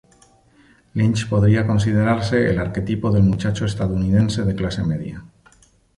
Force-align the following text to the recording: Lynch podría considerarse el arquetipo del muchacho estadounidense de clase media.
Lynch 0.95 1.29
podría 1.29 1.67
considerarse 1.67 2.49
el 2.49 2.57
arquetipo 2.57 3.11
del 3.11 3.21
muchacho 3.21 3.65
estadounidense 3.65 4.41
de 4.41 4.55
clase 4.55 4.83
media. 4.83 5.23